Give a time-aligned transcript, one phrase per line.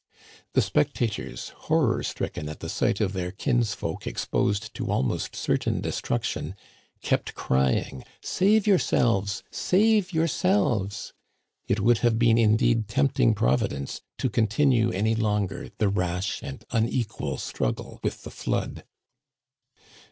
[0.53, 6.55] The spectators, horror stricken at the sight of their kinsfolk exposed to almost certain destruction,
[7.03, 9.43] kept cry ing:" Save yourselves!
[9.51, 11.13] save yourselves!
[11.39, 17.37] *' It would have been indeed tempting Providence to continue any longer the rash and unequal
[17.37, 18.83] struggle with the flood.